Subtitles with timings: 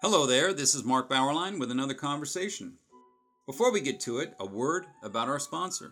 [0.00, 2.74] Hello there, this is Mark Bauerlein with another conversation.
[3.46, 5.90] Before we get to it, a word about our sponsor.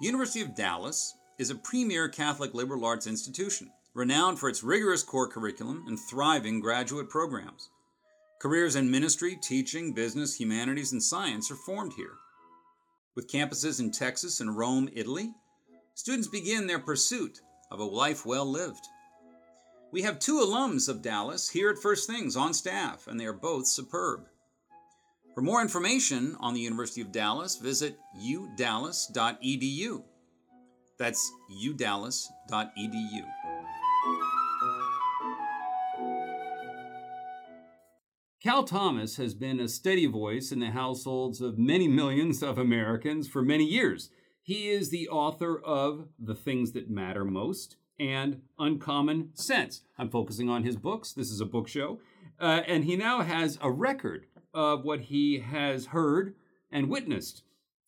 [0.00, 5.02] The University of Dallas is a premier Catholic liberal arts institution, renowned for its rigorous
[5.02, 7.68] core curriculum and thriving graduate programs.
[8.40, 12.14] Careers in ministry, teaching, business, humanities, and science are formed here.
[13.14, 15.34] With campuses in Texas and Rome, Italy,
[15.94, 18.88] students begin their pursuit of a life well lived.
[19.90, 23.32] We have two alums of Dallas here at First Things on staff, and they are
[23.32, 24.26] both superb.
[25.34, 30.02] For more information on the University of Dallas, visit udallas.edu.
[30.98, 31.32] That's
[31.64, 33.24] udallas.edu.
[38.42, 43.26] Cal Thomas has been a steady voice in the households of many millions of Americans
[43.26, 44.10] for many years.
[44.42, 49.82] He is the author of The Things That Matter Most and Uncommon Sense.
[49.98, 51.12] I'm focusing on his books.
[51.12, 52.00] This is a book show.
[52.40, 56.34] Uh, and he now has a record of what he has heard
[56.70, 57.42] and witnessed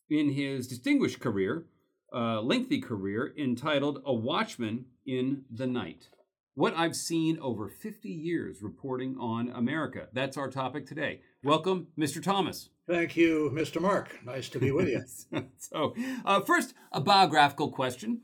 [0.09, 1.65] in his distinguished career,
[2.13, 6.09] uh, lengthy career, entitled A Watchman in the Night.
[6.53, 10.09] What I've seen over 50 years reporting on America.
[10.11, 11.21] That's our topic today.
[11.43, 12.21] Welcome, Mr.
[12.21, 12.69] Thomas.
[12.87, 13.81] Thank you, Mr.
[13.81, 14.19] Mark.
[14.25, 15.01] Nice to be with you.
[15.57, 15.95] so,
[16.25, 18.21] uh, first, a biographical question.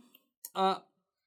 [0.53, 0.79] Uh,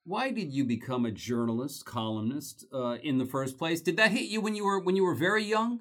[0.04, 3.80] why did you become a journalist, columnist uh, in the first place?
[3.80, 5.80] Did that hit you when you were when you were very young?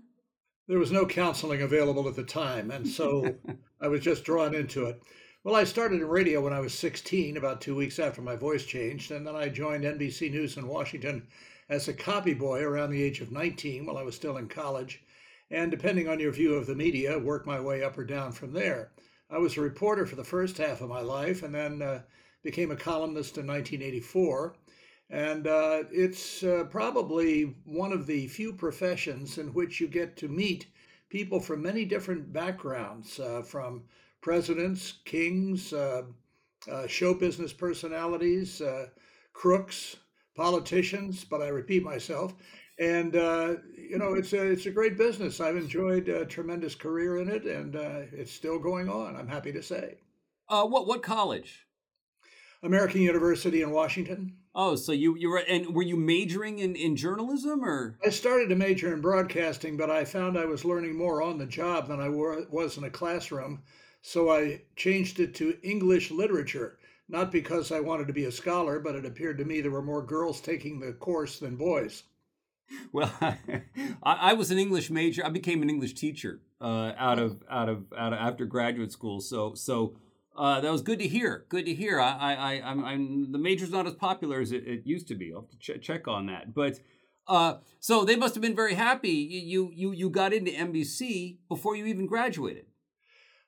[0.68, 3.36] There was no counseling available at the time, and so
[3.82, 5.02] I was just drawn into it.
[5.44, 8.66] Well, I started in radio when I was 16, about two weeks after my voice
[8.66, 11.26] changed, and then I joined NBC News in Washington
[11.70, 15.02] as a copy boy around the age of 19 while I was still in college.
[15.50, 18.54] And depending on your view of the media, worked my way up or down from
[18.54, 18.92] there.
[19.32, 22.02] I was a reporter for the first half of my life and then uh,
[22.44, 24.56] became a columnist in 1984.
[25.10, 30.28] And uh, it's uh, probably one of the few professions in which you get to
[30.28, 30.68] meet
[31.10, 33.84] people from many different backgrounds, uh, from
[34.22, 36.04] presidents, kings, uh,
[36.70, 38.88] uh, show business personalities, uh,
[39.34, 39.96] crooks,
[40.36, 42.36] politicians, but I repeat myself.
[42.78, 45.42] And you know, it's a it's a great business.
[45.42, 49.18] I've enjoyed a tremendous career in it, and it's still going on.
[49.18, 49.98] I'm happy to say.
[50.48, 51.66] What what college?
[52.64, 54.34] American University in Washington.
[54.54, 57.98] Oh, so you you were and were you majoring in in journalism or?
[58.06, 61.46] I started to major in broadcasting, but I found I was learning more on the
[61.46, 63.62] job than I were, was in a classroom.
[64.02, 66.78] So I changed it to English literature,
[67.08, 69.82] not because I wanted to be a scholar, but it appeared to me there were
[69.82, 72.04] more girls taking the course than boys.
[72.92, 73.50] Well, I,
[74.04, 75.26] I was an English major.
[75.26, 79.22] I became an English teacher uh, out of out of out of after graduate school.
[79.22, 79.96] So so
[80.40, 81.46] uh, that was good to hear.
[81.50, 82.00] Good to hear.
[82.00, 85.16] I I, I I'm, I'm the major's not as popular as it, it used to
[85.16, 85.34] be.
[85.34, 86.54] I'll have to ch- check on that.
[86.54, 86.80] But
[87.28, 89.10] uh, so they must have been very happy.
[89.12, 92.66] You you you got into NBC before you even graduated.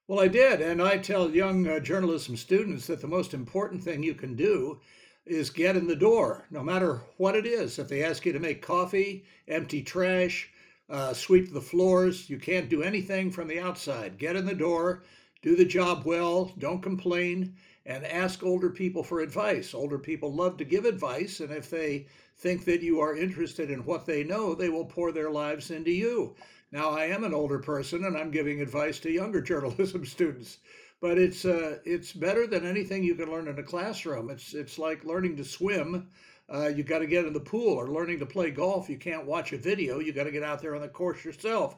[0.08, 0.60] Well, I did.
[0.60, 4.82] And I tell young uh, journalism students that the most important thing you can do
[5.26, 7.80] is get in the door, no matter what it is.
[7.80, 10.50] If they ask you to make coffee, empty trash,
[10.90, 14.18] uh, sweep the floors, you can't do anything from the outside.
[14.18, 15.04] Get in the door,
[15.42, 19.74] do the job well, don't complain, and ask older people for advice.
[19.74, 22.08] Older people love to give advice, and if they
[22.38, 25.92] think that you are interested in what they know, they will pour their lives into
[25.92, 26.36] you.
[26.72, 30.60] Now, I am an older person and I'm giving advice to younger journalism students,
[31.02, 34.30] but it's uh, it's better than anything you can learn in a classroom.
[34.30, 36.10] It's it's like learning to swim.
[36.54, 38.90] Uh, you got to get in the pool or learning to play golf.
[38.90, 40.00] You can't watch a video.
[40.00, 41.78] You got to get out there on the course yourself.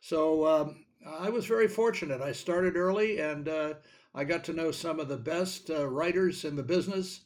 [0.00, 2.20] So um, I was very fortunate.
[2.20, 3.74] I started early and uh,
[4.14, 7.22] I got to know some of the best uh, writers in the business,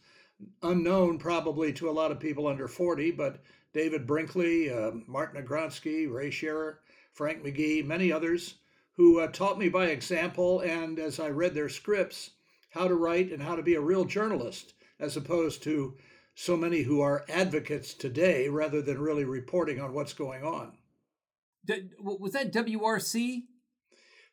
[0.62, 3.42] unknown probably to a lot of people under 40, but
[3.72, 6.80] David Brinkley, uh, Martin Agronsky, Ray Scherer,
[7.12, 8.54] Frank McGee, many others
[8.96, 12.30] who uh, taught me by example and as I read their scripts
[12.70, 15.96] how to write and how to be a real journalist as opposed to
[16.34, 20.72] so many who are advocates today rather than really reporting on what's going on.
[21.98, 23.42] Was that WRC?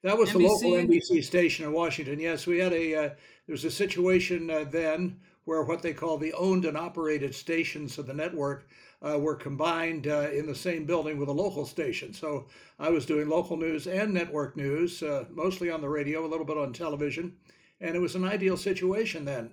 [0.03, 0.33] That was NBC?
[0.33, 2.19] the local NBC station in Washington.
[2.19, 3.09] Yes, we had a uh,
[3.47, 7.97] there was a situation uh, then where what they call the owned and operated stations
[7.97, 8.67] of the network
[9.01, 12.13] uh, were combined uh, in the same building with a local station.
[12.13, 12.47] So
[12.79, 16.45] I was doing local news and network news, uh, mostly on the radio, a little
[16.45, 17.33] bit on television,
[17.81, 19.51] and it was an ideal situation then.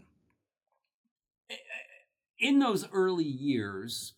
[2.39, 4.15] In those early years,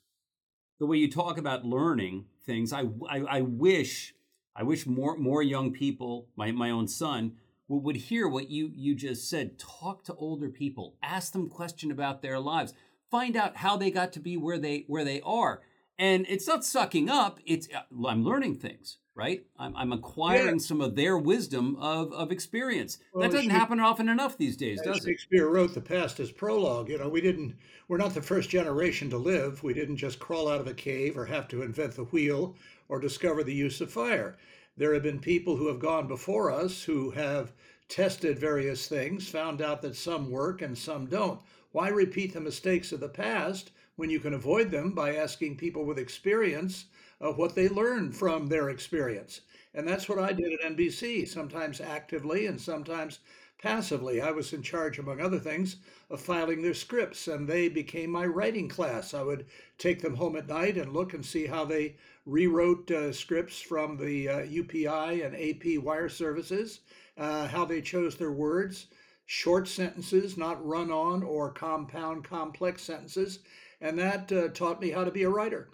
[0.78, 4.14] the way you talk about learning things, I, I, I wish
[4.54, 7.36] I wish more more young people, my, my own son,
[7.68, 9.58] would, would hear what you you just said.
[9.58, 12.74] Talk to older people, ask them question about their lives
[13.12, 15.60] find out how they got to be where they where they are.
[15.98, 17.38] and it's not sucking up.
[17.46, 19.44] It's uh, I'm learning things, right?
[19.58, 20.66] I'm, I'm acquiring yeah.
[20.66, 22.98] some of their wisdom of of experience.
[23.12, 25.18] Well, that doesn't happen often enough these days, does Shakespeare it?
[25.18, 26.88] Shakespeare wrote the past as prologue.
[26.88, 27.54] You know, we didn't.
[27.86, 29.62] We're not the first generation to live.
[29.62, 32.56] We didn't just crawl out of a cave or have to invent the wheel
[32.92, 34.36] or discover the use of fire.
[34.76, 37.54] There have been people who have gone before us who have
[37.88, 41.40] tested various things, found out that some work and some don't.
[41.70, 45.86] Why repeat the mistakes of the past when you can avoid them by asking people
[45.86, 46.84] with experience
[47.18, 49.40] what they learned from their experience?
[49.72, 53.20] And that's what I did at NBC, sometimes actively and sometimes
[53.62, 54.20] passively.
[54.20, 55.76] I was in charge, among other things,
[56.10, 59.14] of filing their scripts, and they became my writing class.
[59.14, 59.46] I would
[59.78, 61.94] take them home at night and look and see how they
[62.26, 66.80] rewrote uh, scripts from the uh, UPI and AP wire services,
[67.16, 68.88] uh, how they chose their words,
[69.26, 73.38] short sentences, not run on or compound complex sentences.
[73.80, 75.68] And that uh, taught me how to be a writer.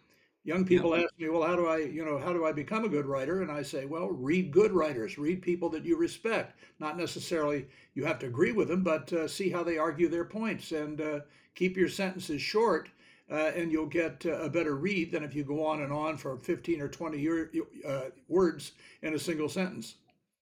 [0.49, 1.05] Young people yeah.
[1.05, 3.43] ask me, well, how do I, you know, how do I become a good writer?
[3.43, 6.59] And I say, well, read good writers, read people that you respect.
[6.79, 10.25] Not necessarily you have to agree with them, but uh, see how they argue their
[10.25, 11.21] points and uh,
[11.55, 12.89] keep your sentences short.
[13.31, 16.17] Uh, and you'll get uh, a better read than if you go on and on
[16.17, 17.53] for 15 or 20 year,
[17.87, 18.73] uh, words
[19.03, 19.97] in a single sentence.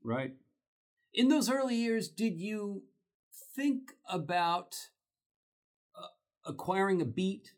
[0.04, 0.32] Right.
[1.14, 2.84] In those early years, did you
[3.56, 4.76] think about
[6.00, 6.06] uh,
[6.44, 7.54] acquiring a beat,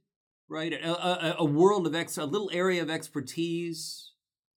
[0.48, 0.72] right?
[0.72, 4.12] A, a, a, world of ex, a little area of expertise.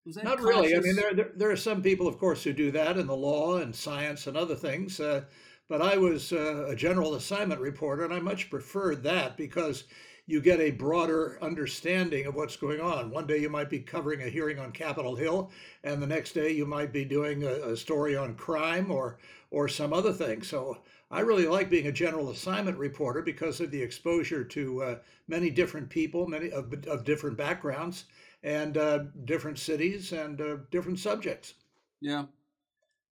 [0.05, 0.45] Not conscious?
[0.45, 0.75] really.
[0.75, 3.15] I mean, there, there, there are some people, of course, who do that in the
[3.15, 4.99] law and science and other things.
[4.99, 5.23] Uh,
[5.69, 9.85] but I was uh, a general assignment reporter, and I much preferred that because
[10.27, 13.09] you get a broader understanding of what's going on.
[13.09, 15.51] One day you might be covering a hearing on Capitol Hill,
[15.83, 19.17] and the next day you might be doing a, a story on crime or
[19.49, 20.41] or some other thing.
[20.41, 20.77] So
[21.11, 24.95] I really like being a general assignment reporter because of the exposure to uh,
[25.27, 28.05] many different people, many of, of different backgrounds,
[28.43, 31.55] and uh, different cities and uh, different subjects.
[31.99, 32.25] Yeah.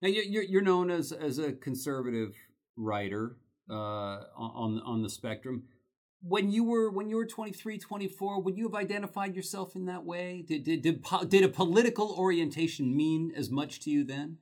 [0.01, 2.35] Now you're you're known as as a conservative
[2.77, 3.35] writer
[3.69, 5.63] uh, on on the spectrum.
[6.21, 10.05] When you were when you were 23, 24, would you have identified yourself in that
[10.05, 10.43] way?
[10.47, 14.37] Did did did, did a political orientation mean as much to you then?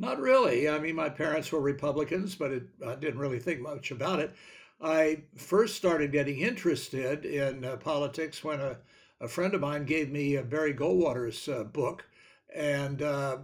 [0.00, 0.66] Not really.
[0.66, 4.34] I mean, my parents were Republicans, but it, I didn't really think much about it.
[4.80, 8.78] I first started getting interested in uh, politics when a,
[9.20, 12.06] a friend of mine gave me Barry Goldwater's uh, book,
[12.54, 13.38] and uh,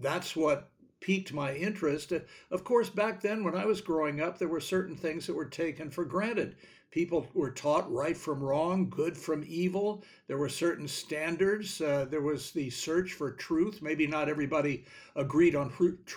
[0.00, 0.68] that's what
[1.00, 2.12] piqued my interest.
[2.50, 5.44] Of course, back then when I was growing up, there were certain things that were
[5.44, 6.56] taken for granted.
[6.94, 10.04] People were taught right from wrong, good from evil.
[10.28, 11.80] There were certain standards.
[11.80, 13.82] Uh, there was the search for truth.
[13.82, 14.84] Maybe not everybody
[15.16, 15.70] agreed on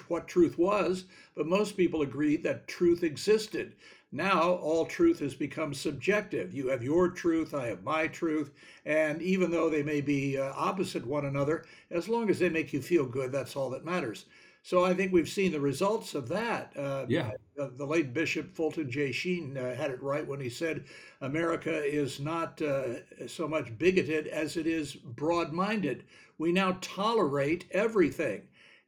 [0.07, 3.73] what truth was, but most people agreed that truth existed.
[4.11, 6.53] Now, all truth has become subjective.
[6.53, 8.51] You have your truth, I have my truth,
[8.85, 12.71] and even though they may be uh, opposite one another, as long as they make
[12.71, 14.25] you feel good, that's all that matters.
[14.67, 16.73] So I think we've seen the results of that.
[16.75, 17.31] Uh, yeah.
[17.55, 19.13] The, the, late Bishop Fulton J.
[19.13, 20.83] Sheen uh, had it right when he said
[21.21, 22.95] America is not uh,
[23.27, 26.03] so much bigoted as it is broad minded.
[26.37, 28.41] We now tolerate everything.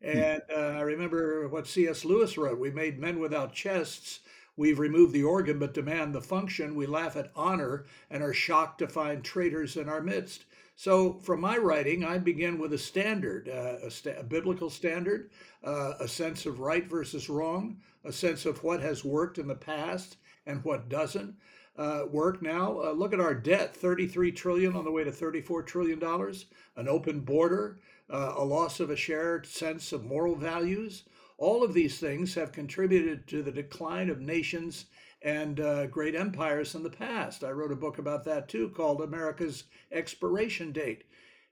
[0.03, 0.17] Hmm.
[0.17, 2.03] And uh, I remember what C.S.
[2.03, 4.19] Lewis wrote We made men without chests.
[4.59, 6.75] We've removed the organ but demand the function.
[6.75, 10.43] We laugh at honor and are shocked to find traitors in our midst.
[10.75, 15.29] So, from my writing, I begin with a standard, uh, a, a, biblical standard,
[15.63, 19.55] uh, a sense of right versus wrong, a sense of what has worked in the
[19.55, 21.35] past and what doesn't
[21.77, 22.81] uh, work now.
[22.81, 26.89] Uh, look at our debt 33 trillion on the way to 34 trillion dollars, an
[26.89, 31.03] open border, uh, a loss of a shared sense of moral values.
[31.39, 34.87] All of these things have contributed to the decline of nations
[35.21, 37.45] and uh, great empires in the past.
[37.45, 41.05] I wrote a book about that too called America's Expiration Date.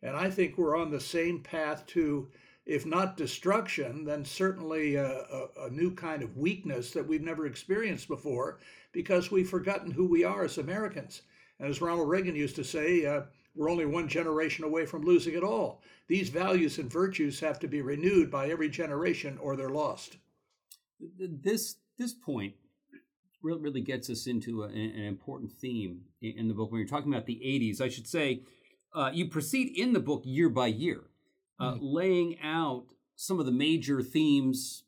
[0.03, 2.29] And I think we're on the same path to,
[2.65, 7.45] if not destruction, then certainly a, a, a new kind of weakness that we've never
[7.45, 8.59] experienced before
[8.91, 11.21] because we've forgotten who we are as Americans.
[11.59, 13.21] And as Ronald Reagan used to say, uh,
[13.57, 15.81] we're only one generation away from losing it all.
[16.07, 20.17] These values and virtues have to be renewed by every generation or they're lost.
[21.19, 22.53] This this point
[23.41, 26.71] really, gets us into a, an important theme in the book.
[26.71, 28.43] When you're talking about the 80s, I should say,
[28.93, 31.03] uh, you proceed in the book year by year,
[31.59, 31.85] uh, mm-hmm.
[31.85, 32.85] laying out
[33.15, 34.83] some of the major themes,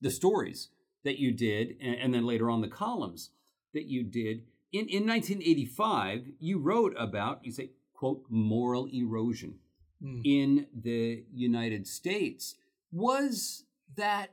[0.00, 0.68] the stories
[1.04, 3.30] that you did, and, and, then later on the columns
[3.72, 4.42] that you did.
[4.72, 9.56] In, in 1985, you wrote about, you say, quote, moral erosion
[10.02, 10.22] mm.
[10.24, 12.54] in the United States.
[12.90, 13.64] Was
[13.94, 14.32] that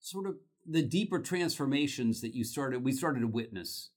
[0.00, 3.90] sort of the deeper transformations that you started we started to witness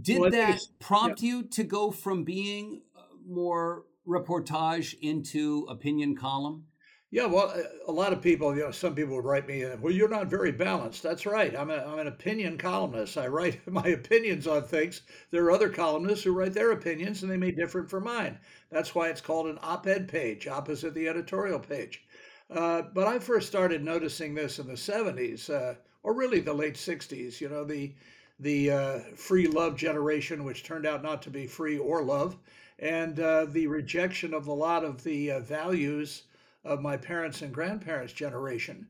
[0.00, 1.28] did well, that prompt yeah.
[1.28, 6.64] you to go from being uh, more reportage into opinion column?
[7.12, 7.54] Yeah, well,
[7.86, 10.50] a lot of people, you know, some people would write me, well, you're not very
[10.50, 11.02] balanced.
[11.02, 11.54] That's right.
[11.56, 13.16] I'm, a, I'm an opinion columnist.
[13.18, 15.02] I write my opinions on things.
[15.30, 18.38] There are other columnists who write their opinions and they may differ from mine.
[18.70, 22.02] That's why it's called an op ed page, opposite the editorial page.
[22.50, 26.76] Uh, but I first started noticing this in the 70s, uh, or really the late
[26.78, 27.40] 60s.
[27.42, 27.92] You know, the,
[28.40, 32.38] the uh, free love generation, which turned out not to be free or love,
[32.78, 36.22] and uh, the rejection of a lot of the uh, values
[36.64, 38.86] of my parents and grandparents' generation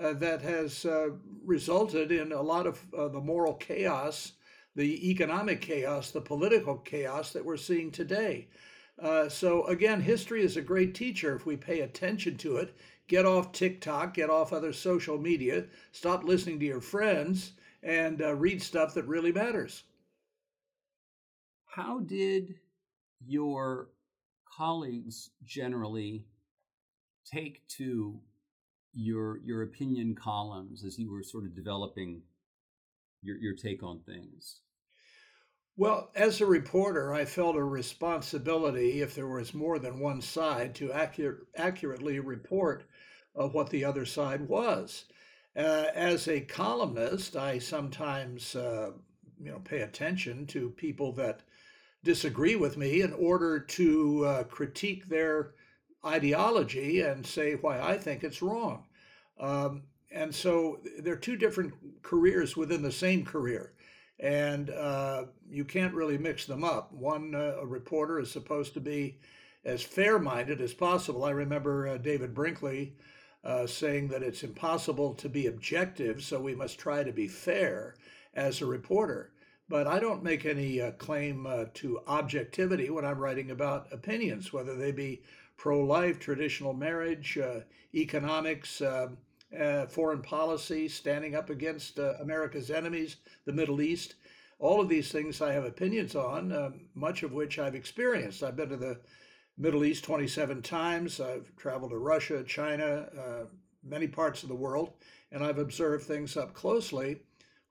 [0.00, 1.08] uh, that has uh,
[1.44, 4.32] resulted in a lot of uh, the moral chaos,
[4.74, 8.48] the economic chaos, the political chaos that we're seeing today.
[9.02, 12.74] Uh, so, again, history is a great teacher if we pay attention to it.
[13.08, 17.52] Get off TikTok, get off other social media, stop listening to your friends,
[17.82, 19.84] and uh, read stuff that really matters.
[21.66, 22.54] How did
[23.24, 23.90] your
[24.56, 26.24] colleagues generally
[27.30, 28.20] take to
[28.92, 32.22] your your opinion columns as you were sort of developing
[33.22, 34.60] your your take on things?
[35.78, 40.74] Well, as a reporter, I felt a responsibility, if there was more than one side,
[40.76, 42.84] to accurate, accurately report
[43.34, 45.04] what the other side was.
[45.54, 48.92] Uh, as a columnist, I sometimes, uh,
[49.38, 51.42] you know, pay attention to people that
[52.04, 55.55] disagree with me in order to uh, critique their
[56.06, 58.84] ideology and say why I think it's wrong.
[59.38, 63.72] Um, and so they're two different careers within the same career.
[64.18, 66.92] And uh, you can't really mix them up.
[66.92, 69.18] One, uh, a reporter, is supposed to be
[69.64, 71.24] as fair minded as possible.
[71.24, 72.94] I remember uh, David Brinkley
[73.44, 77.94] uh, saying that it's impossible to be objective, so we must try to be fair
[78.34, 79.32] as a reporter.
[79.68, 84.52] But I don't make any uh, claim uh, to objectivity when I'm writing about opinions,
[84.52, 85.22] whether they be
[85.56, 87.60] pro life, traditional marriage, uh,
[87.94, 89.08] economics, uh,
[89.58, 94.16] uh, foreign policy, standing up against uh, America's enemies, the Middle East.
[94.58, 98.42] All of these things I have opinions on, much of which I've experienced.
[98.42, 99.00] I've been to the
[99.58, 101.20] Middle East 27 times.
[101.20, 103.44] I've traveled to Russia, China, uh,
[103.84, 104.94] many parts of the world,
[105.30, 107.20] and I've observed things up closely,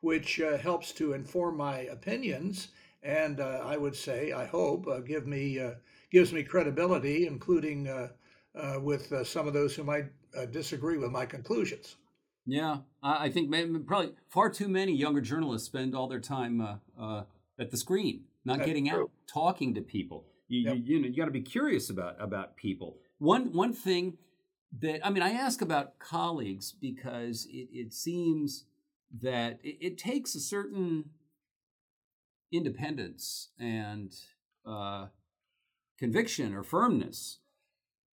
[0.02, 2.70] which uh, helps to inform my opinions.
[3.02, 5.60] And I would say, I hope, give me
[6.16, 8.08] gives me credibility, including uh,
[8.58, 10.06] uh, with uh, some of those who might
[10.38, 11.98] uh, disagree with my conclusions.
[12.46, 16.76] Yeah, I think maybe, probably far too many younger journalists spend all their time uh,
[16.98, 17.24] uh,
[17.60, 19.02] at the screen, not That's getting true.
[19.02, 20.24] out, talking to people.
[20.48, 20.76] You, yep.
[20.78, 22.96] you, you know, you got to be curious about about people.
[23.18, 24.18] One one thing
[24.80, 28.64] that I mean, I ask about colleagues because it, it seems
[29.22, 31.10] that it, it takes a certain
[32.54, 34.16] independence and
[34.66, 35.08] uh,
[35.98, 37.40] conviction or firmness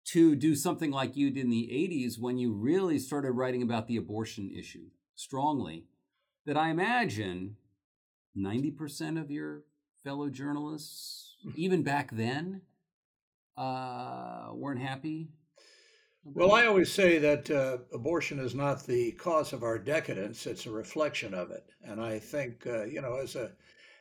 [0.05, 3.87] to do something like you did in the 80s when you really started writing about
[3.87, 5.85] the abortion issue strongly
[6.47, 7.57] that I imagine
[8.37, 9.63] 90% of your
[10.03, 12.63] fellow journalists, even back then,
[13.57, 15.29] uh, weren't happy?
[16.25, 20.67] Well, I always say that uh, abortion is not the cause of our decadence, it's
[20.67, 21.65] a reflection of it.
[21.83, 23.51] And I think, uh, you know, as a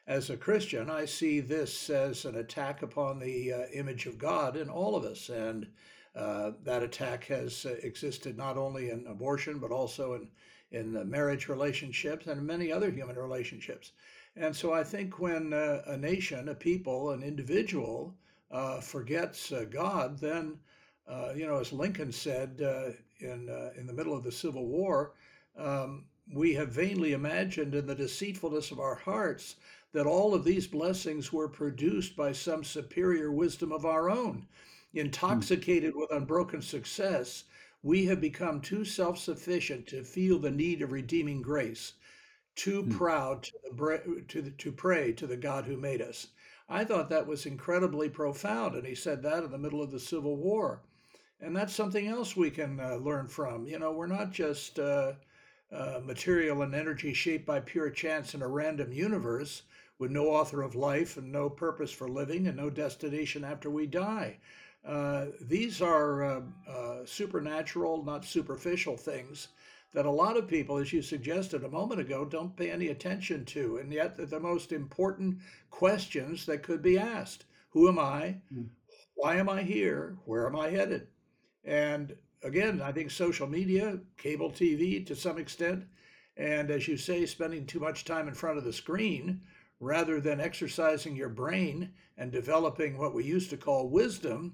[0.08, 4.58] as a Christian, I see this as an attack upon the uh, image of God
[4.58, 5.30] in all of us.
[5.30, 5.68] And
[6.16, 10.28] uh, that attack has uh, existed not only in abortion, but also in,
[10.72, 13.94] in marriage relationships and many other human relationships.
[14.36, 18.14] And so I think when uh, a nation, a people, an individual
[18.50, 20.58] uh, forgets uh, God, then,
[21.36, 22.60] you know, as Lincoln said
[23.20, 25.14] in, in the middle of the Civil War,
[25.58, 29.58] um, we have vainly imagined in the deceitfulness of our hearts
[29.94, 34.48] that all of these blessings were produced by some superior wisdom of our own.
[34.94, 37.46] Intoxicated with unbroken success,
[37.84, 41.94] we have become too self sufficient to feel the need of redeeming grace,
[42.56, 42.98] too mm.
[42.98, 46.28] proud to, to, to pray to the God who made us.
[46.70, 50.00] I thought that was incredibly profound, and he said that in the middle of the
[50.00, 50.82] Civil War.
[51.42, 53.66] And that's something else we can uh, learn from.
[53.66, 55.14] You know, we're not just uh,
[55.72, 59.64] uh, material and energy shaped by pure chance in a random universe
[60.02, 63.86] with no author of life and no purpose for living and no destination after we
[63.86, 64.36] die.
[64.84, 69.50] Uh, these are uh, uh, supernatural, not superficial things
[69.94, 73.46] that a lot of people, as you suggested a moment ago, don't pay any attention
[73.46, 73.78] to.
[73.78, 75.38] And yet, they're the most important
[75.70, 78.38] questions that could be asked Who am I?
[78.52, 78.70] Mm.
[79.14, 80.18] Why am I here?
[80.26, 81.10] Where am I headed?
[81.64, 85.86] And again, I think social media, cable TV to some extent,
[86.38, 89.42] and as you say, spending too much time in front of the screen
[89.82, 94.54] rather than exercising your brain and developing what we used to call wisdom,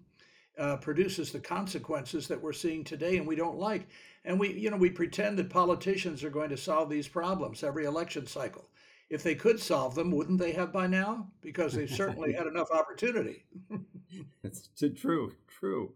[0.58, 3.88] uh, produces the consequences that we're seeing today and we don't like.
[4.24, 7.86] And we, you know, we pretend that politicians are going to solve these problems every
[7.86, 8.70] election cycle.
[9.10, 11.28] If they could solve them, wouldn't they have by now?
[11.42, 13.46] Because they've certainly had enough opportunity.
[14.44, 15.94] That's true, true.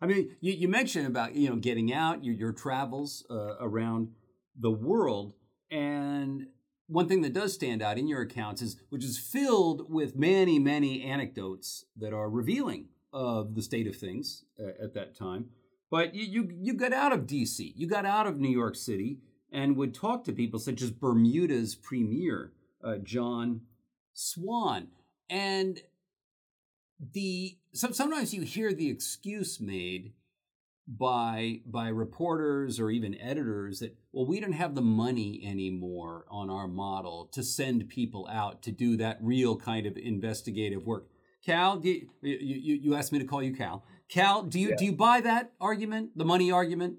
[0.00, 4.12] I mean, you, you mentioned about you know getting out your your travels uh, around
[4.56, 5.34] the world,
[5.72, 6.46] and
[6.88, 10.58] one thing that does stand out in your accounts is which is filled with many
[10.58, 15.46] many anecdotes that are revealing of the state of things uh, at that time.
[15.90, 19.18] But you, you you got out of D.C., you got out of New York City,
[19.50, 22.52] and would talk to people such as Bermuda's premier
[22.82, 23.62] uh, John
[24.12, 24.88] Swan,
[25.30, 25.80] and
[27.00, 30.12] the so, sometimes you hear the excuse made
[30.88, 36.48] by by reporters or even editors that well we don't have the money anymore on
[36.48, 41.08] our model to send people out to do that real kind of investigative work
[41.44, 44.76] cal do you, you, you asked me to call you cal cal do you yeah.
[44.78, 46.96] do you buy that argument the money argument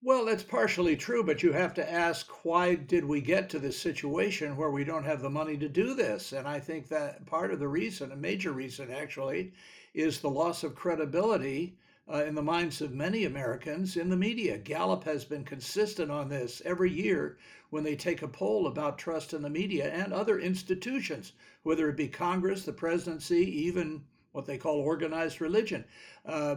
[0.00, 3.76] well, that's partially true, but you have to ask why did we get to this
[3.76, 6.32] situation where we don't have the money to do this?
[6.32, 9.54] And I think that part of the reason, a major reason actually,
[9.94, 11.76] is the loss of credibility
[12.12, 14.58] uh, in the minds of many Americans in the media.
[14.58, 17.38] Gallup has been consistent on this every year
[17.70, 21.96] when they take a poll about trust in the media and other institutions, whether it
[21.96, 25.84] be Congress, the presidency, even what they call organized religion.
[26.24, 26.56] Uh,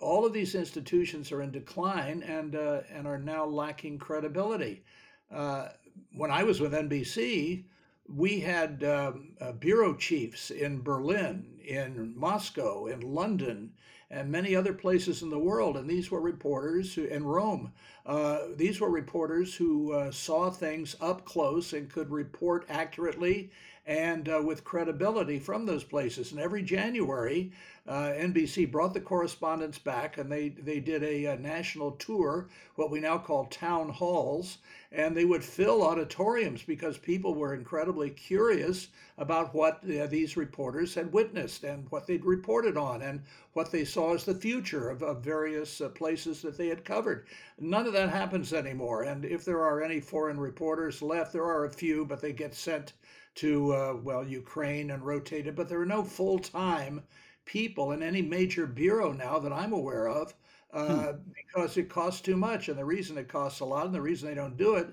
[0.00, 4.84] all of these institutions are in decline and uh, and are now lacking credibility.
[5.30, 5.68] Uh,
[6.14, 7.64] when I was with NBC,
[8.08, 13.72] we had um, uh, bureau chiefs in Berlin, in Moscow, in London,
[14.10, 15.76] and many other places in the world.
[15.76, 17.72] And these were reporters who, in Rome,
[18.04, 23.50] uh, these were reporters who uh, saw things up close and could report accurately
[23.86, 26.32] and uh, with credibility from those places.
[26.32, 27.52] And every January,
[27.86, 32.90] uh, NBC brought the correspondents back and they, they did a, a, national tour, what
[32.90, 34.58] we now call town halls,
[34.90, 40.92] and they would fill auditoriums because people were incredibly curious about what uh, these reporters
[40.92, 43.22] had witnessed and what they'd reported on and
[43.52, 47.28] what they saw as the future of, of various uh, places that they had covered.
[47.60, 49.04] None of that happens anymore.
[49.04, 52.52] And if there are any foreign reporters left, there are a few, but they get
[52.52, 52.94] sent
[53.36, 57.02] to, uh, well, Ukraine and rotated, but there are no full time
[57.44, 60.34] people in any major bureau now that I'm aware of
[60.72, 61.18] uh, hmm.
[61.34, 62.68] because it costs too much.
[62.68, 64.88] And the reason it costs a lot and the reason they don't do it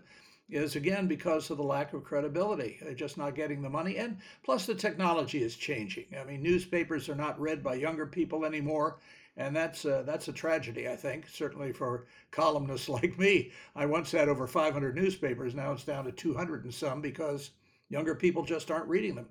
[0.50, 2.78] is again because of the lack of credibility.
[2.82, 3.98] They're just not getting the money.
[3.98, 6.06] And plus, the technology is changing.
[6.20, 9.00] I mean, newspapers are not read by younger people anymore.
[9.36, 13.52] And that's uh, that's a tragedy, I think, certainly for columnists like me.
[13.76, 15.56] I once had over 500 newspapers.
[15.56, 17.50] Now it's down to 200 and some because
[17.94, 19.28] Younger people just aren't reading them.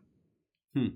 [0.72, 0.87] Hmm.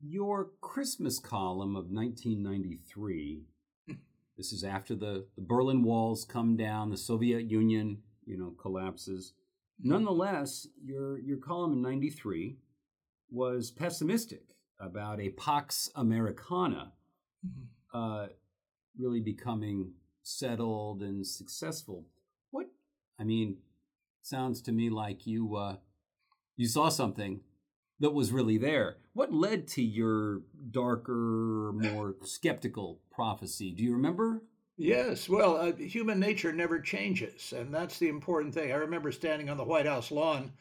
[0.00, 3.42] Your Christmas column of 1993.
[4.38, 9.34] this is after the, the Berlin Walls come down, the Soviet Union, you know, collapses.
[9.82, 9.90] Hmm.
[9.90, 12.56] Nonetheless, your your column in 93
[13.30, 14.44] was pessimistic
[14.80, 16.94] about a Pax Americana
[17.46, 17.64] mm-hmm.
[17.92, 18.28] uh,
[18.98, 22.06] really becoming settled and successful.
[22.50, 22.68] What
[23.20, 23.58] I mean,
[24.22, 25.76] sounds to me like you uh,
[26.56, 27.40] you saw something
[28.00, 28.96] that was really there.
[29.12, 33.70] What led to your darker, more skeptical prophecy?
[33.70, 34.42] Do you remember?
[34.76, 38.72] Yes, well, uh, human nature never changes, and that's the important thing.
[38.72, 40.52] I remember standing on the White House lawn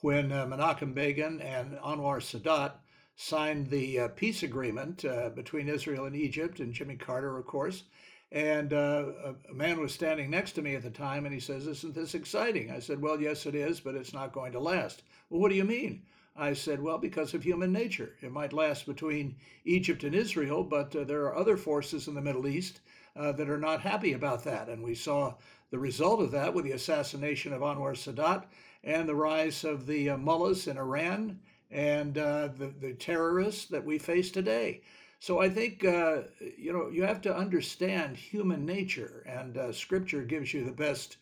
[0.00, 2.72] when uh, Menachem Begin and Anwar Sadat
[3.16, 7.84] signed the uh, peace agreement uh, between Israel and Egypt, and Jimmy Carter, of course.
[8.30, 9.06] And uh,
[9.48, 12.14] a man was standing next to me at the time and he says, Isn't this
[12.14, 12.70] exciting?
[12.70, 15.02] I said, Well, yes, it is, but it's not going to last.
[15.30, 16.02] Well, what do you mean?
[16.36, 18.16] I said, Well, because of human nature.
[18.20, 22.20] It might last between Egypt and Israel, but uh, there are other forces in the
[22.20, 22.80] Middle East
[23.16, 24.68] uh, that are not happy about that.
[24.68, 25.34] And we saw
[25.70, 28.44] the result of that with the assassination of Anwar Sadat
[28.84, 33.84] and the rise of the uh, mullahs in Iran and uh, the, the terrorists that
[33.84, 34.82] we face today.
[35.20, 36.22] So I think uh,
[36.56, 41.16] you know you have to understand human nature, and uh, Scripture gives you the best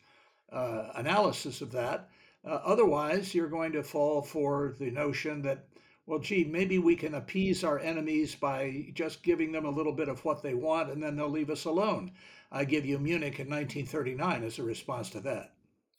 [0.53, 2.09] uh, analysis of that.
[2.45, 5.67] Uh, otherwise, you're going to fall for the notion that,
[6.07, 10.09] well, gee, maybe we can appease our enemies by just giving them a little bit
[10.09, 12.13] of what they want, and then they'll leave us alone.
[12.53, 15.55] I give you Munich in 1939 as a response to that.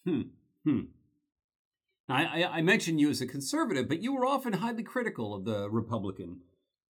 [0.06, 0.22] Hmm.
[0.64, 0.82] Hmm.
[2.08, 5.70] I, I mentioned you as a conservative, but you were often highly critical of the
[5.70, 6.40] Republican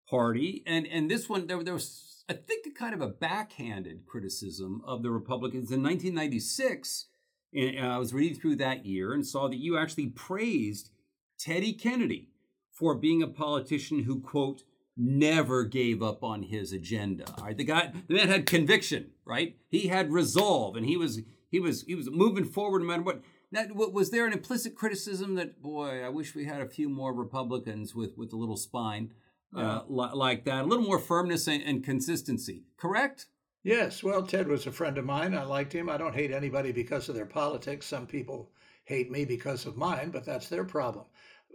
[0.08, 4.06] Party, and and this one there, there was I think a kind of a backhanded
[4.06, 7.06] criticism of the Republicans in 1996.
[7.54, 10.90] And I was reading through that year and saw that you actually praised
[11.38, 12.28] Teddy Kennedy
[12.70, 14.62] for being a politician who, quote,
[14.96, 17.24] never gave up on his agenda.
[17.38, 19.56] All right, the guy, the man had conviction, right?
[19.68, 23.22] He had resolve, and he was he was he was moving forward no matter what.
[23.52, 27.14] Now, was there an implicit criticism that, boy, I wish we had a few more
[27.14, 29.12] Republicans with with a little spine
[29.56, 32.64] uh, li- like that, a little more firmness and, and consistency?
[32.76, 33.26] Correct.
[33.62, 35.34] Yes, well, Ted was a friend of mine.
[35.34, 35.88] I liked him.
[35.88, 37.86] I don't hate anybody because of their politics.
[37.86, 38.52] Some people
[38.84, 41.06] hate me because of mine, but that's their problem.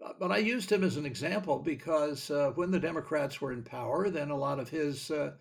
[0.03, 3.63] Uh, but I used him as an example because uh, when the Democrats were in
[3.63, 5.31] power, then a lot of his uh,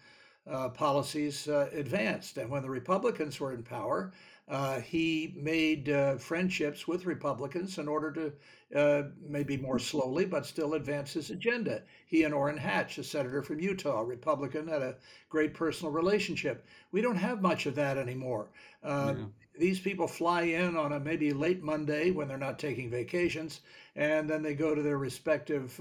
[0.48, 2.36] uh, policies uh, advanced.
[2.36, 4.12] And when the Republicans were in power,
[4.50, 8.32] uh, he made uh, friendships with Republicans in order to
[8.76, 11.82] uh, maybe more slowly, but still advance his agenda.
[12.06, 14.96] He and Orrin Hatch, a senator from Utah, Republican, had a
[15.28, 16.66] great personal relationship.
[16.90, 18.48] We don't have much of that anymore.
[18.82, 19.24] Uh, yeah.
[19.56, 23.60] These people fly in on a maybe late Monday when they're not taking vacations,
[23.94, 25.78] and then they go to their respective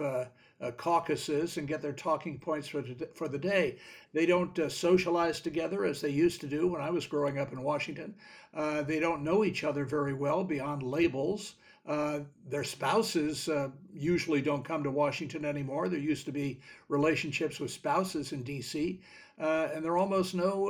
[0.61, 3.77] uh, caucuses and get their talking points for, for the day.
[4.13, 7.53] They don't uh, socialize together as they used to do when I was growing up
[7.53, 8.15] in Washington.
[8.53, 11.55] Uh, they don't know each other very well beyond labels.
[11.87, 15.87] Uh, their spouses uh, usually don't come to Washington anymore.
[15.89, 18.99] There used to be relationships with spouses in D.C.,
[19.39, 20.67] uh, and there are almost no,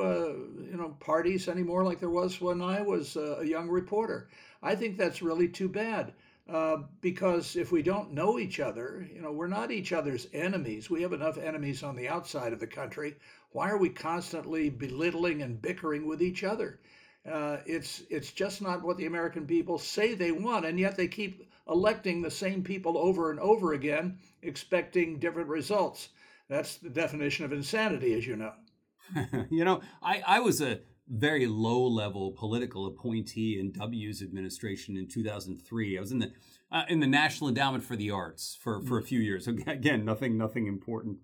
[0.69, 4.29] you know, parties anymore like there was when I was a young reporter.
[4.61, 6.13] I think that's really too bad.
[6.51, 10.89] Uh, because if we don't know each other, you know, we're not each other's enemies.
[10.89, 13.17] We have enough enemies on the outside of the country.
[13.51, 16.79] Why are we constantly belittling and bickering with each other?
[17.29, 21.07] Uh, it's it's just not what the American people say they want, and yet they
[21.07, 26.09] keep electing the same people over and over again, expecting different results.
[26.47, 28.53] That's the definition of insanity, as you know.
[29.51, 35.07] you know, I, I was a very low level political appointee in W's administration in
[35.07, 35.97] 2003.
[35.97, 36.31] I was in the
[36.71, 39.47] uh, in the National Endowment for the Arts for, for a few years.
[39.47, 41.17] Again, nothing nothing important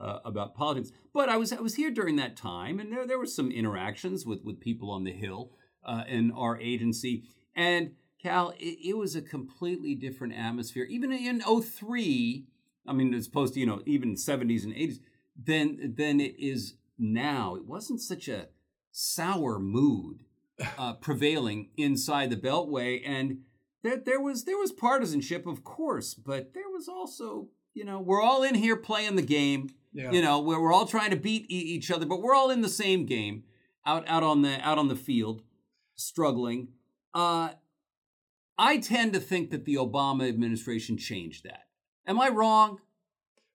[0.00, 3.18] uh, about politics, but I was I was here during that time, and there there
[3.18, 5.52] were some interactions with with people on the Hill
[5.84, 7.24] uh, in our agency,
[7.54, 10.84] and Cal, it, it, was a completely different atmosphere.
[10.84, 12.46] Even in 03,
[12.84, 14.98] I mean, as opposed to you know even 70s and 80s,
[15.40, 17.54] than than it is now.
[17.54, 18.48] It wasn't such a
[18.98, 20.24] sour mood
[20.76, 23.42] uh, prevailing inside the Beltway, and
[23.84, 28.22] that there was there was partisanship, of course, but there was also you know we're
[28.22, 29.70] all in here playing the game.
[29.92, 30.10] Yeah.
[30.10, 32.60] You know where we're all trying to beat e- each other, but we're all in
[32.60, 33.44] the same game
[33.86, 35.42] out out on the out on the field,
[35.94, 36.68] struggling.
[37.14, 37.50] Uh,
[38.58, 41.68] I tend to think that the Obama administration changed that.
[42.06, 42.80] Am I wrong?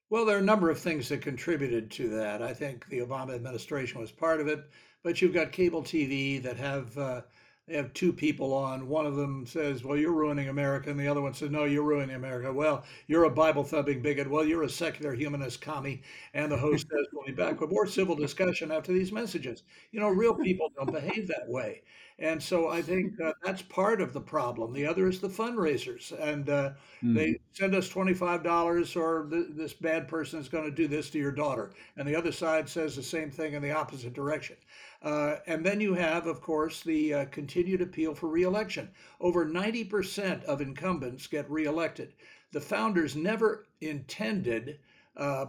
[0.10, 2.42] Well, there are a number of things that contributed to that.
[2.42, 4.64] I think the Obama administration was part of it
[5.04, 7.22] but you've got cable TV that have uh,
[7.68, 8.90] they have two people on.
[8.90, 11.84] One of them says, "Well, you're ruining America," and the other one says, "No, you're
[11.84, 14.30] ruining America." Well, you're a Bible thumping bigot.
[14.30, 16.02] Well, you're a secular humanist commie.
[16.34, 20.02] And the host says, "We'll be back with more civil discussion after these messages." You
[20.02, 21.84] know, real people don't behave that way.
[22.20, 24.72] And so I think uh, that's part of the problem.
[24.72, 26.72] The other is the fundraisers, and uh,
[27.04, 27.16] mm.
[27.16, 30.88] they send us twenty five dollars, or th- this bad person is going to do
[30.88, 34.14] this to your daughter, and the other side says the same thing in the opposite
[34.14, 34.58] direction.
[35.04, 38.90] Uh, and then you have, of course, the uh, continued appeal for reelection.
[39.20, 42.14] Over 90% of incumbents get reelected.
[42.54, 44.80] The founders never intended
[45.18, 45.48] uh,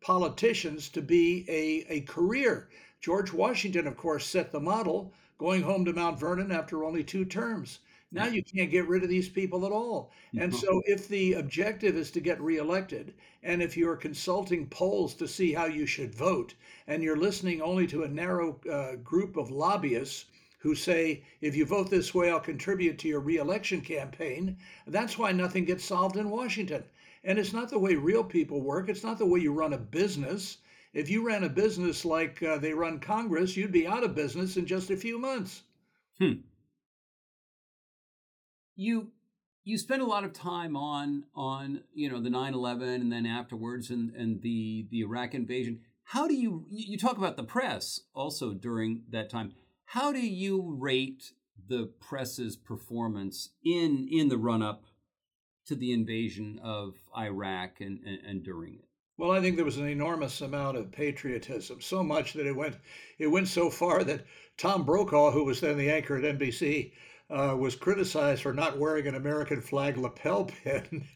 [0.00, 2.68] politicians to be a, a career.
[3.00, 7.24] George Washington, of course, set the model, going home to Mount Vernon after only two
[7.24, 7.80] terms.
[8.12, 10.12] Now you can't get rid of these people at all.
[10.38, 15.26] And so, if the objective is to get reelected, and if you're consulting polls to
[15.26, 16.54] see how you should vote,
[16.86, 20.26] and you're listening only to a narrow uh, group of lobbyists
[20.58, 25.32] who say, if you vote this way, I'll contribute to your reelection campaign, that's why
[25.32, 26.84] nothing gets solved in Washington.
[27.24, 29.78] And it's not the way real people work, it's not the way you run a
[29.78, 30.58] business.
[30.94, 34.56] If you ran a business like uh, they run Congress, you'd be out of business
[34.56, 35.64] in just a few months.
[36.20, 36.34] Hmm
[38.76, 39.12] you
[39.64, 43.90] you spend a lot of time on on you know the 9-11 and then afterwards
[43.90, 45.80] and and the the iraq invasion.
[46.04, 49.54] How do you you talk about the press also during that time.
[49.86, 51.32] How do you rate
[51.68, 54.84] the press's performance in in the run up
[55.66, 58.84] to the invasion of iraq and, and, and during it?
[59.18, 62.76] Well, I think there was an enormous amount of patriotism, so much that it went
[63.18, 64.26] it went so far that
[64.58, 66.92] Tom Brokaw, who was then the anchor at NBC,
[67.30, 71.06] uh, was criticized for not wearing an American flag lapel pin.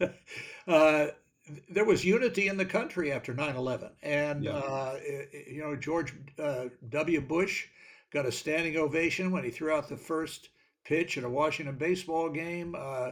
[0.66, 1.06] uh,
[1.68, 4.52] there was unity in the country after 9/11, and yeah.
[4.52, 4.98] uh,
[5.46, 7.20] you know George uh, W.
[7.20, 7.66] Bush
[8.12, 10.50] got a standing ovation when he threw out the first
[10.84, 12.74] pitch at a Washington baseball game.
[12.76, 13.10] Uh,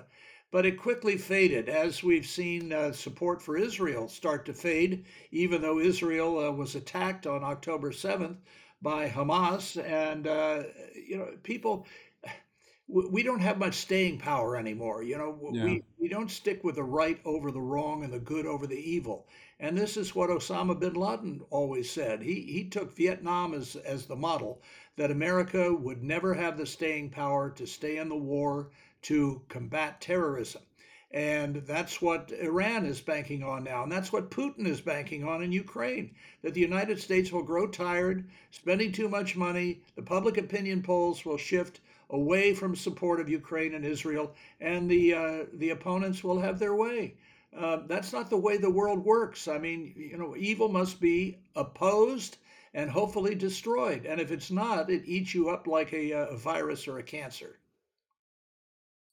[0.50, 5.60] but it quickly faded as we've seen uh, support for Israel start to fade, even
[5.60, 8.36] though Israel uh, was attacked on October 7th
[8.80, 9.82] by Hamas.
[9.84, 10.62] And, uh,
[10.94, 11.86] you know, people,
[12.88, 15.02] we don't have much staying power anymore.
[15.02, 15.64] You know, yeah.
[15.64, 18.78] we, we don't stick with the right over the wrong and the good over the
[18.78, 19.26] evil.
[19.60, 22.22] And this is what Osama bin Laden always said.
[22.22, 24.62] He, he took Vietnam as, as the model
[24.96, 28.70] that America would never have the staying power to stay in the war
[29.02, 30.62] to combat terrorism.
[31.10, 33.82] And that's what Iran is banking on now.
[33.82, 37.66] And that's what Putin is banking on in Ukraine that the United States will grow
[37.66, 39.82] tired, spending too much money.
[39.94, 45.14] The public opinion polls will shift away from support of Ukraine and Israel, and the,
[45.14, 47.14] uh, the opponents will have their way.
[47.56, 49.48] Uh, that's not the way the world works.
[49.48, 52.36] I mean, you know, evil must be opposed
[52.74, 54.06] and hopefully destroyed.
[54.06, 57.58] And if it's not, it eats you up like a, a virus or a cancer.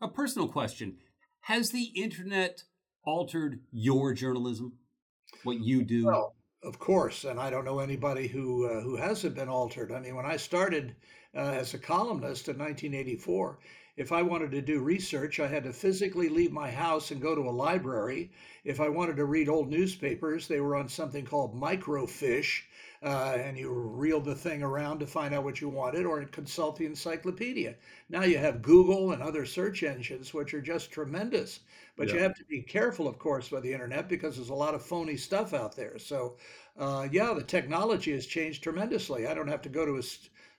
[0.01, 0.97] A personal question
[1.41, 2.63] Has the internet
[3.05, 4.73] altered your journalism?
[5.43, 6.05] What you do?
[6.05, 9.91] Well, of course, and I don't know anybody who uh, who hasn't been altered.
[9.91, 10.95] I mean, when I started
[11.35, 13.57] uh, as a columnist in 1984,
[13.97, 17.33] if I wanted to do research, I had to physically leave my house and go
[17.33, 18.29] to a library.
[18.63, 22.63] If I wanted to read old newspapers, they were on something called microfiche,
[23.03, 26.77] uh, and you reeled the thing around to find out what you wanted, or consult
[26.77, 27.75] the encyclopedia.
[28.09, 31.59] Now you have Google and other search engines, which are just tremendous.
[31.97, 32.15] But yeah.
[32.15, 34.85] you have to be careful, of course, with the internet because there's a lot of
[34.85, 35.97] phony stuff out there.
[35.97, 36.35] So,
[36.77, 39.27] uh, yeah, the technology has changed tremendously.
[39.27, 40.03] I don't have to go to a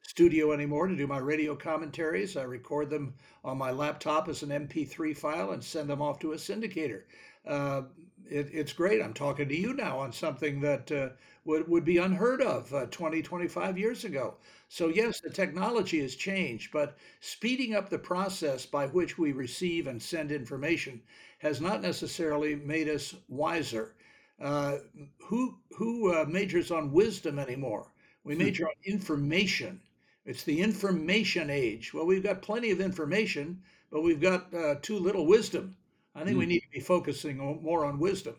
[0.03, 2.37] studio anymore to do my radio commentaries.
[2.37, 6.33] I record them on my laptop as an MP3 file and send them off to
[6.33, 7.03] a syndicator.
[7.46, 7.82] Uh,
[8.28, 9.00] it, it's great.
[9.00, 11.09] I'm talking to you now on something that uh,
[11.44, 14.35] would, would be unheard of uh, 20, 25 years ago.
[14.68, 19.87] So, yes, the technology has changed, but speeding up the process by which we receive
[19.87, 21.00] and send information
[21.38, 23.94] has not necessarily made us wiser.
[24.40, 24.78] Uh,
[25.18, 27.92] who who uh, majors on wisdom anymore?
[28.24, 28.42] We hmm.
[28.42, 29.80] major on information.
[30.24, 31.94] It's the information age.
[31.94, 35.76] Well, we've got plenty of information, but we've got uh, too little wisdom.
[36.16, 36.38] I think mm.
[36.38, 36.50] we hmm.
[36.50, 38.35] need to be focusing more on wisdom.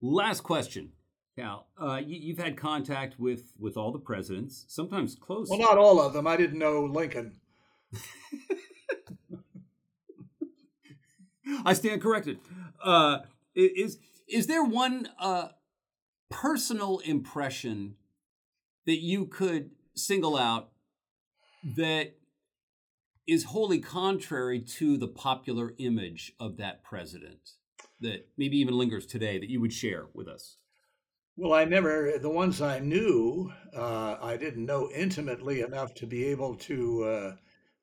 [0.00, 0.92] Last question,
[1.36, 1.66] Cal.
[1.78, 5.50] Uh, you, have had contact with with all the presidents, sometimes close.
[5.50, 6.26] Well, not all of them.
[6.26, 7.36] I didn't know Lincoln.
[11.64, 12.38] I stand corrected.
[12.82, 13.18] Uh,
[13.54, 15.48] is is there one uh,
[16.30, 17.96] personal impression
[18.86, 20.70] that you could single out
[21.76, 22.14] that
[23.30, 27.52] is wholly contrary to the popular image of that president
[28.00, 30.56] that maybe even lingers today that you would share with us?
[31.36, 36.24] Well, I never, the ones I knew, uh, I didn't know intimately enough to be
[36.24, 37.36] able to uh,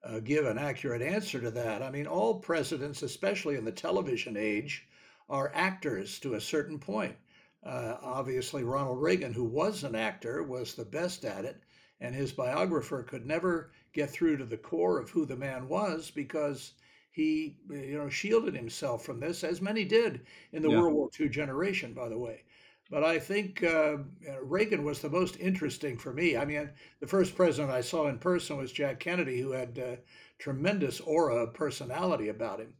[0.03, 1.81] uh, give an accurate answer to that.
[1.81, 4.85] I mean, all presidents, especially in the television age,
[5.29, 7.15] are actors to a certain point.
[7.63, 11.61] Uh, obviously, Ronald Reagan, who was an actor, was the best at it
[11.99, 16.11] and his biographer could never get through to the core of who the man was
[16.11, 16.73] because
[17.09, 20.21] he you know shielded himself from this as many did
[20.53, 20.79] in the yeah.
[20.79, 22.43] world war ii generation by the way.
[22.91, 23.97] But i think uh,
[24.43, 26.37] reagan was the most interesting for me.
[26.37, 29.95] I mean the first president i saw in person was jack kennedy who had uh,
[30.37, 32.73] tremendous aura of personality about him.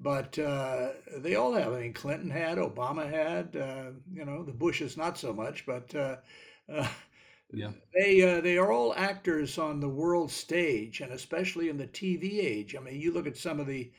[0.00, 4.58] But uh, they all have i mean clinton had obama had uh, you know the
[4.64, 6.16] bushes not so much but uh,
[6.68, 6.88] uh,
[7.52, 7.70] yeah.
[7.94, 12.38] They uh, they are all actors on the world stage, and especially in the TV
[12.44, 12.74] age.
[12.74, 13.90] I mean, you look at some of the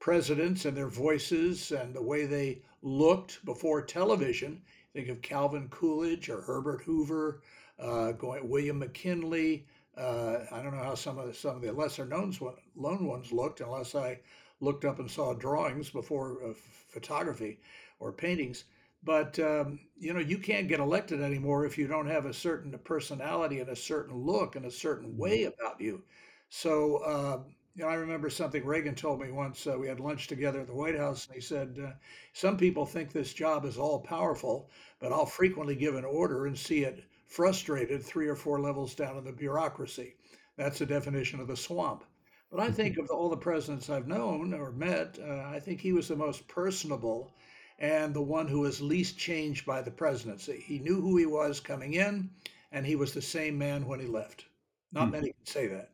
[0.00, 4.60] presidents and their voices and the way they looked before television.
[4.92, 7.40] Think of Calvin Coolidge or Herbert Hoover,
[7.78, 9.66] uh, going William McKinley.
[9.96, 12.34] Uh, I don't know how some of the, some of the lesser known
[12.76, 14.18] lone ones looked, unless I
[14.60, 16.52] looked up and saw drawings before uh,
[16.88, 17.58] photography
[18.00, 18.64] or paintings.
[19.04, 22.78] But um, you know, you can't get elected anymore if you don't have a certain
[22.84, 25.20] personality and a certain look and a certain mm-hmm.
[25.20, 26.02] way about you.
[26.48, 27.40] So, uh,
[27.74, 29.66] you know, I remember something Reagan told me once.
[29.66, 31.90] Uh, we had lunch together at the White House, and he said, uh,
[32.32, 36.56] "Some people think this job is all powerful, but I'll frequently give an order and
[36.56, 40.14] see it frustrated three or four levels down in the bureaucracy.
[40.56, 42.04] That's the definition of the swamp."
[42.50, 45.92] But I think of all the presidents I've known or met, uh, I think he
[45.92, 47.34] was the most personable
[47.78, 50.62] and the one who was least changed by the presidency.
[50.64, 52.30] He knew who he was coming in,
[52.72, 54.44] and he was the same man when he left.
[54.92, 55.12] Not hmm.
[55.12, 55.90] many can say that.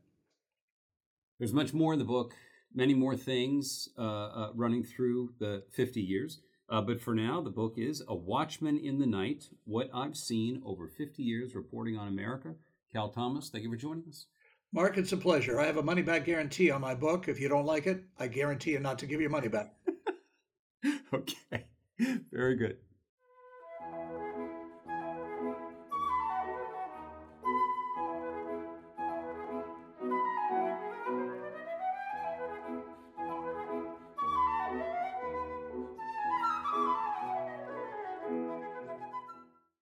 [1.38, 2.35] There's much more in the book,
[2.75, 6.40] many more things uh, uh, running through the 50 years.
[6.69, 10.62] Uh, but for now, the book is A Watchman in the Night What I've Seen
[10.64, 12.55] Over 50 Years Reporting on America.
[12.93, 14.27] Cal Thomas, thank you for joining us.
[14.73, 15.59] Mark, it's a pleasure.
[15.59, 17.27] I have a money back guarantee on my book.
[17.27, 19.75] If you don't like it, I guarantee you not to give your money back.
[21.12, 21.64] okay.
[22.32, 22.76] Very good.